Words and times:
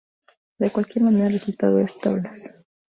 De 0.57 0.71
cualquier 0.71 1.03
manera, 1.05 1.27
el 1.27 1.33
resultado 1.33 1.77
es 1.79 1.95
tablas. 1.99 2.55